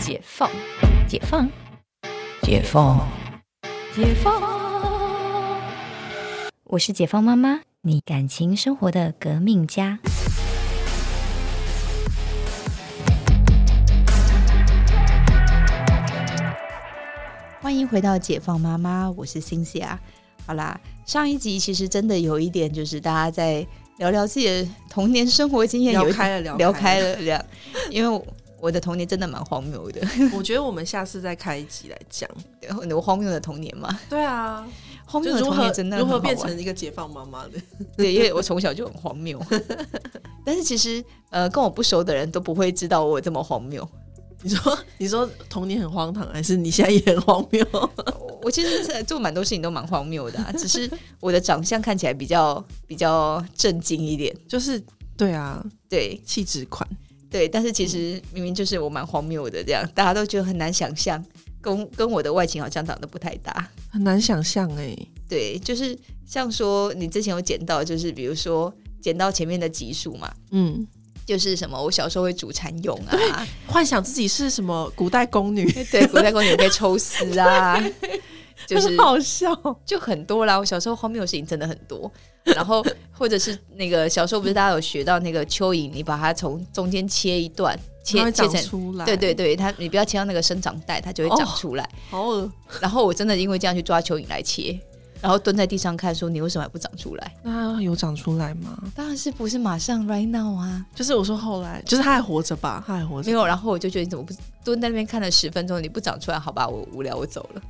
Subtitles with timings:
[0.00, 0.50] 解放，
[1.06, 1.46] 解放，
[2.40, 3.06] 解放，
[3.94, 4.42] 解放。
[6.64, 9.98] 我是解放妈妈，你感情生活的革命家。
[17.60, 19.98] 欢迎回到解放妈妈，我是 Cynthia。
[20.46, 23.66] 好啦，上一集其实真的有一点，就是大家在
[23.98, 27.44] 聊聊自己的童年生活经验，有聊开了，聊聊开了这样，
[27.90, 28.24] 因为
[28.60, 30.00] 我的童年真的蛮荒谬的，
[30.36, 32.28] 我觉得我们下次再开一集来讲。
[32.94, 34.66] 我荒谬的童年嘛，对啊，
[35.06, 37.52] 荒谬的就如何童年真的如何变成一个解放妈妈的？
[37.96, 39.40] 对，因为我从小就很荒谬，
[40.44, 43.88] 但是其实呃，跟我不熟的人都不会知道我这么荒谬。
[44.42, 47.66] 你说你说童年很荒唐，还是你现在也很荒谬？
[47.72, 50.90] 我 我其实是做蛮多事情都蛮荒谬的、啊，只是
[51.20, 54.34] 我的长相看起来比较比较震惊一点。
[54.48, 54.82] 就是
[55.16, 56.88] 对啊，对气质款。
[57.30, 61.24] 对，但是其实明明就是我蛮荒谬的，这样大家都觉得很难想象，
[61.60, 63.70] 跟跟我的外形好像长得不太搭。
[63.88, 64.96] 很难想象哎、
[65.28, 65.96] 对，就是
[66.26, 70.86] 像说你之前有剪到，就是比如说剪到前面的集数嘛，嗯，
[71.24, 77.80] 就是什么我小时候会煮蚕蛹啊，幻想自己是什么古代宫女， 对，古代宫女可以抽丝啊，
[78.76, 79.54] 就是好笑。
[79.84, 80.58] 就很多啦。
[80.58, 82.10] 我小时候荒谬的事情真的很多，
[82.44, 88.62] 然后或者是那个小时候不是大家有学到那个蚯蚓，你把它从中间切一段，切它切成。
[88.62, 91.88] 出来，对对，对，它你不要切到那个生长带，它就会长哦出来。
[92.08, 92.50] 好恶。
[92.80, 94.78] 然后我真的因为这样去抓蚯蚓来切，
[95.20, 97.34] 然后蹲在地上看，说你为什么还不长出来？
[97.42, 98.78] 那有长出来吗？
[98.94, 102.82] 当然是不是马上 right now 啊，就是我说后来，就是他还活着吧？
[102.86, 103.44] 他还活着，没有。
[103.46, 104.32] 然后我就觉得你怎么不
[104.64, 106.38] 蹲在那边看了十分钟，你不长出来？
[106.38, 107.62] 好吧，我无聊，我走了。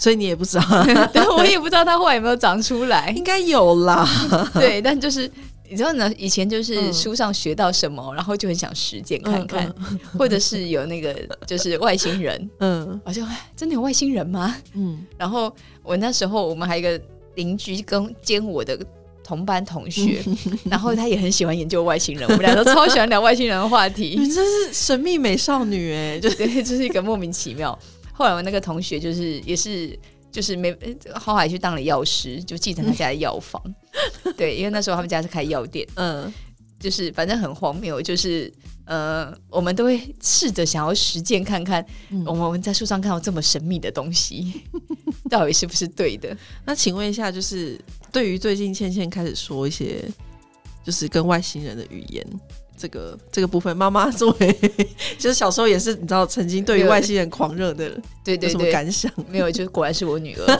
[0.00, 0.64] 所以你也不知道，
[1.12, 3.12] 但我也不知道它后来有没有长出来。
[3.14, 4.08] 应该有啦。
[4.54, 5.30] 对，但就是
[5.68, 11.14] 你知道呢，以前就是嗯书上学到什么，然后就很想实践看看，嗯或者是有那个
[11.46, 14.56] 就是外星人， 嗯我就哎真的有外星人吗？
[14.72, 18.78] 嗯，然后我那时候我们还有一个邻居跟兼我的。
[19.22, 20.20] 同班同学，
[20.68, 24.16] 然后他也很喜欢研究外星人，我们俩都超喜欢聊外星人的话题。
[24.18, 27.78] 你真是神秘美少女哎，就对，就是一个莫名其妙。
[28.20, 29.98] 后来我那个同学就是也是
[30.30, 30.76] 就是没
[31.14, 33.58] 后来去当了药师，就继承他家的药房。
[34.36, 36.30] 对，因为那时候他们家是开药店，嗯，
[36.78, 38.52] 就是反正很荒谬，就是
[38.84, 44.64] 呃，我们都会试着想要实践看看，嗯我们在树上看到这么神秘的东西，
[45.30, 46.36] 到底是不是对的？
[46.66, 47.80] 那请问一下，就是
[48.12, 50.04] 对于最近倩倩开始说一些
[50.84, 52.22] 就是跟外星人的语言。
[52.80, 54.52] 这个这个部分，妈妈 作为
[55.18, 59.12] 就是小时候也是你知道曾经对于外星人狂热的，有什么对对对，感想？
[59.28, 60.46] 没有，就是果然是我女儿。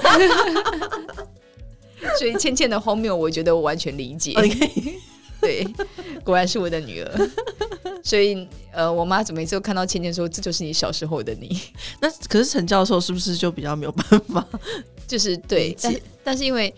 [2.19, 4.35] 所以倩倩的荒谬，我觉得我完全理解。
[5.41, 5.67] 对，
[6.23, 7.31] 果然是我的女儿。
[8.03, 11.61] 所以呃，我妈怎么每次都看到倩倩说这就是你小时候的你，
[12.01, 14.47] 那可是陈教授是不是就比较没有办法？
[15.07, 15.95] 就是对但
[16.25, 16.73] 但是因为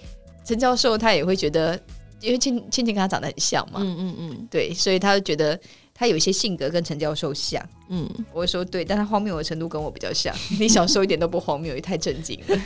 [0.45, 1.79] 陈教授他也会觉得，
[2.22, 5.59] 因为倩倩倩跟他长得很像嘛，嗯嗯嗯对，所以他就觉得
[5.93, 7.62] 他有一些性格跟陈教授像。
[7.88, 10.34] 嗯，我会说对，但他荒谬的程度跟我比较像。
[10.59, 12.59] 你小时候一点都不荒谬，也太震惊了。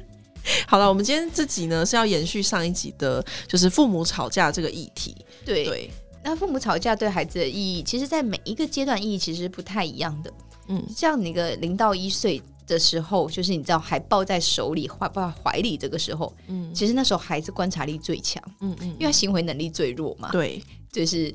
[0.66, 5.14] 好了，我们今天这集呢是要延续上一集的，就是父母吵架这个议题。
[5.44, 5.90] 对，对，
[6.24, 10.32] 那父母吵架对孩子的意义，其实在每一个阶段意义其实不太一样的。
[10.68, 21.34] 嗯像你个零到一岁的时候，就是你知道还抱在手里、怀抱在怀里这个时候，嗯其实那时候孩子观察力最强，嗯嗯，因为他行为能力最弱嘛。，对，就是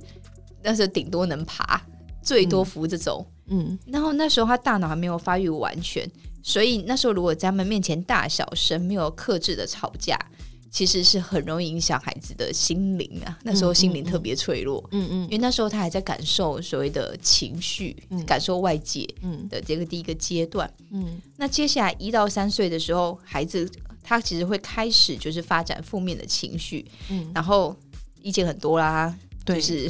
[0.64, 1.80] 那时候顶多能爬，
[2.24, 3.26] 最多扶着走。
[3.48, 6.10] 嗯然后那时候他大脑还没有发育完全，
[6.42, 10.18] 所以那时候如果在他们面前大小声没有克制的吵架，
[10.76, 13.40] 其实是很容易影响孩子的心灵啊。
[13.44, 20.70] 那时候心灵特别脆弱，嗯嗯因为那时候他还在感受所谓的情绪，嗯感受外界嗯的这个第一个阶段。
[20.92, 23.72] 嗯那接下来一到三岁的时候，孩子
[24.04, 27.74] 他其实会开始就是发展负面的情绪，嗯，然后
[28.22, 29.16] 意见很多啦，
[29.46, 29.90] 对，就是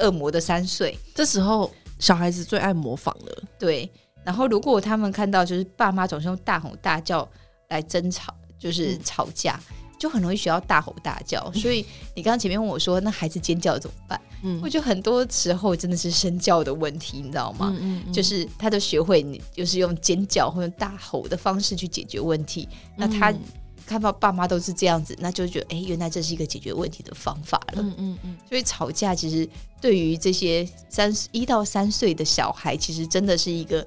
[0.00, 1.68] 恶魔的三岁，这时候
[1.98, 3.42] 小孩子最爱模仿了。
[3.58, 3.90] 对。
[4.24, 7.28] 然后如果他们看到就是爸妈总是用大吼大叫
[7.70, 9.60] 来争吵，就是嗯吵架。
[9.98, 11.84] 就很容易学到大吼大叫，所以
[12.14, 14.20] 你刚刚前面问我说，那孩子尖叫怎么办？
[14.42, 17.74] 嗯我觉得很多时候真的是身教的问题，你知道吗？
[17.80, 22.68] 嗯嗯就是他都学会你就是用尖叫或者大吼的方式去解决问题。
[22.96, 23.40] 那他嗯
[23.86, 27.82] 看到爸妈都是这样子，那就觉得哎、诶原来这是一个解决问题的方法了。
[27.82, 29.48] 嗯嗯嗯，所以吵架其实
[29.80, 33.86] 对于这些三一到三岁的小孩，其实真的是一个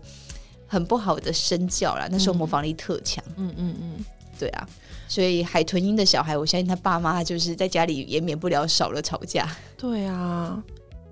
[0.67, 2.07] 很不好的身教啦。
[2.09, 4.06] 那时候模仿力特强，嗯嗯嗯，
[4.39, 4.68] 对啊。
[5.07, 9.47] 所以海豚音的小孩，我相信他爸妈就是在家里也免不了少了吵架。
[9.77, 10.63] 对啊，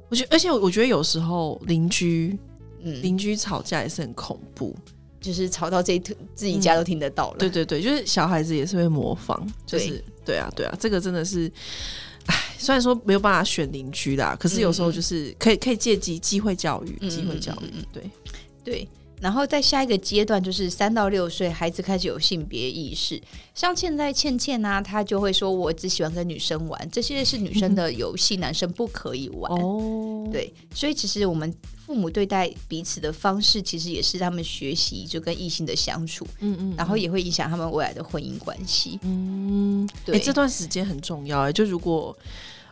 [0.09, 2.38] 我觉得，而且我觉得有时候邻居
[2.81, 4.75] 嗯，邻居吵架也是很恐怖。
[5.19, 7.38] 就是吵到这一自己家都听得到了。
[7.39, 11.51] 对对对，就是小孩子也是会模仿，就是对对啊对啊，这个真的是，
[12.27, 18.09] 唉，虽然说没有办法选邻居啦，可是有时候就是可以可以借机机会教育，嗯机会教育对，
[18.63, 18.88] 对，
[19.19, 23.21] 然后在下一个阶段就是三到六岁，孩子开始有性别意识。
[23.55, 29.51] 像现在倩倩呢，她就会说：“我只喜欢跟女生玩，这些是女生的 游戏，男生不可以玩。
[29.51, 31.51] 哦，对，所以其实我们
[31.85, 38.99] 父母对待彼此的方式，其实也是他们学习就跟异性的相处，嗯嗯，然后也会影响他们未来的婚姻关系。
[39.01, 42.15] 嗯，哎、对，这段时间很重要哎、就如果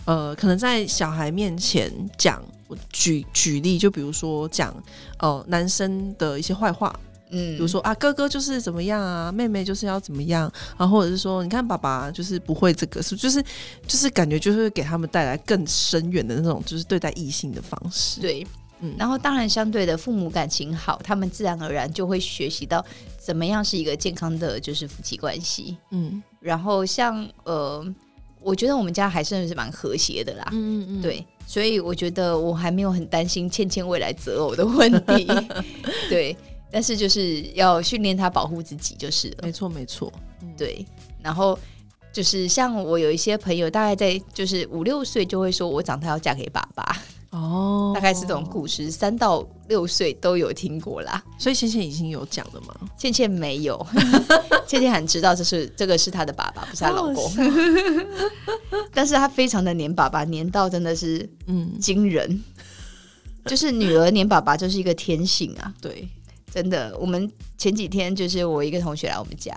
[0.04, 4.76] 呃，可能在小孩面前讲，我举举例，就比如说讲
[5.20, 6.94] 呃男生的一些坏话，
[7.32, 7.56] 嗯。
[7.56, 13.42] 比如说啊哥哥就是怎么样啊，妹妹就是要怎么样，然后或者是说你看爸爸就是不会这个，是就是
[13.88, 18.46] 就是感觉就是会给他们带来更深远的那种就是对待异性的方式。，对，
[18.82, 18.94] 嗯。
[19.00, 22.86] 然后当然相对的，父母感情好，他们自然而然就会学习到
[23.18, 25.78] 怎么样是一个健康的就是夫妻关系。
[25.90, 26.22] 嗯。
[26.40, 27.84] 然后像呃，
[28.46, 30.48] 我觉得我们家还算是蛮和谐的啦。
[30.52, 35.28] 嗯嗯，对，所以我觉得我还没有很担心倩倩未来择偶的问题。
[36.08, 36.38] 对，
[36.72, 39.38] 但是就是要训练她保护自己就是了。
[39.42, 40.14] 没错没错，
[40.56, 40.86] 对，
[41.24, 41.58] 然后
[42.14, 47.02] 就是像我有一些朋友，大概在就是五六岁就会说，我长大要嫁给爸爸，
[47.36, 51.22] 哦，大概是这种故事，三到六岁都有听过啦。
[51.38, 52.74] 所以倩倩已经有讲了吗？
[52.98, 53.86] 倩倩没有，
[54.66, 57.32] 倩倩很知道这是这个是她的爸爸，不是她老公，
[58.94, 62.42] 但是她非常的黏爸爸，黏到真的是嗯，惊人。
[63.46, 66.08] 就是女儿黏爸爸就是一个天性啊，对，
[66.52, 66.98] 真的。
[66.98, 69.56] 我们前几天就是我一个同学来我们家，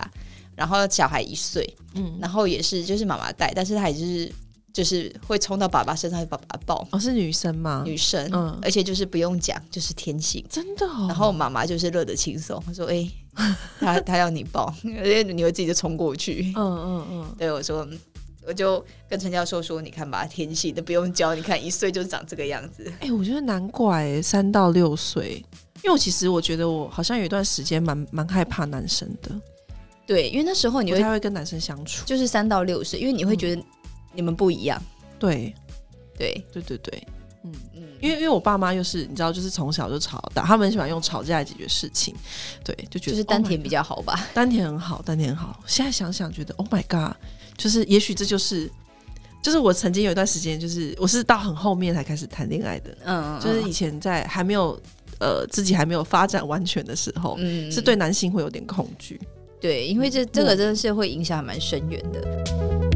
[0.55, 4.31] 然后小孩一岁，嗯，然后也是就是妈妈带，但是她也是
[4.73, 6.87] 就是会冲到爸爸身上，把爸爸抱。
[6.91, 7.83] 哦是女生吗？
[7.85, 10.43] 女生，嗯而且就是不用讲，就是天性。
[10.49, 13.09] 真的哦，然后妈妈就是乐得轻松，她说：“哎、
[13.79, 16.53] 他他要你抱，而且你会自己就冲过去。
[16.55, 17.99] 嗯嗯嗯，对我说，嗯
[18.47, 22.91] 我就跟陈教授说：“你看吧，天性的不用教，你看一岁就长这个样子。
[22.99, 25.45] 哎、我觉得难怪欸三到六岁，
[25.83, 29.29] 因为我其实我觉得我好像有一段时间蛮蛮害怕男生的，”
[30.07, 32.03] 对，因为那时候你会他会跟男生相处。
[32.07, 33.61] 就是三到六岁，因为你会觉得
[34.13, 34.81] 你们不一样。
[35.17, 35.53] 对
[36.17, 37.07] 对，对对对，
[37.43, 42.15] 嗯，嗯，因为因为我爸妈又是你知道，就是从小就吵到大，他们很喜欢用吵架来解决事情，
[42.63, 44.15] 对，就觉得就是丹 Oh 田比较好吧。
[44.15, 45.59] God，丹田很好，丹田很好。
[45.65, 47.15] 现在想想觉得 Oh my God，
[47.57, 48.69] 就是也许这就是。
[49.41, 54.77] 就是我曾经有一段时间，就是我是到很后面才开始谈恋爱的，嗯，就是以前在还没有
[55.21, 59.17] 呃自己还没有发展完全的时候，嗯是对男性会有点恐惧。
[59.61, 62.88] 对，因为这这个真的是会影响蛮深远的。